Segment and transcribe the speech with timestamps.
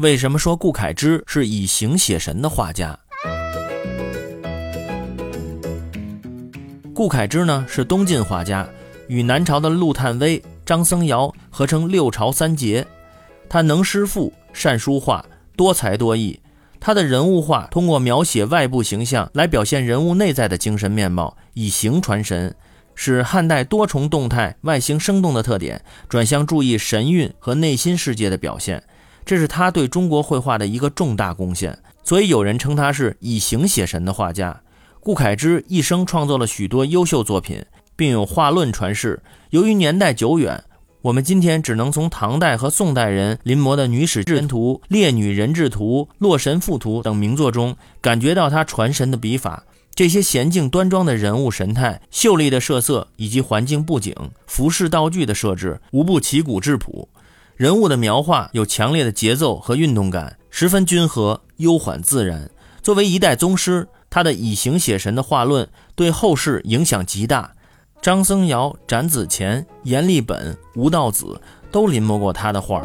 [0.00, 2.98] 为什么说顾恺之是以形写神的画家？
[6.94, 8.66] 顾恺之呢是东晋画家，
[9.08, 12.86] 与南朝的陆探微、张僧繇合称六朝三杰。
[13.46, 15.22] 他能诗赋，善书画，
[15.54, 16.40] 多才多艺。
[16.80, 22.54] 他的人物画通过描写外部形象来表现人物内在的精神面貌，以形传神，
[22.94, 28.82] 使汉代多重动态、外形生动的特点转向注意神韵和内心世界的表现。
[29.24, 34.60] 这是他对中国绘画的一个重大贡献，所以有人称他是以形写神的画家。
[35.00, 37.64] 顾恺之一生创作了许多优秀作品，
[37.96, 39.22] 并有画论传世。
[39.50, 40.62] 由于年代久远，
[41.02, 49.64] 我们今天只能从唐代和宋代人临摹的《女史箴图》《列女人质图》《洛神赋图》等名作中，感觉到他传神的笔法。
[49.94, 54.14] 这些娴静端庄的人物神态、秀丽的设色以及环境布景、
[54.46, 57.08] 服饰道具的设置，无不奇古质朴。
[57.60, 62.50] 人物的描画有强烈的节奏和运动感，十分均和、悠缓自然。
[62.82, 67.52] 作为一代宗师，他的以形写神的画论对后世影响极大。
[68.00, 71.38] 张僧繇、展子虔、阎立本、吴道子
[71.70, 72.82] 都临摹过他的画。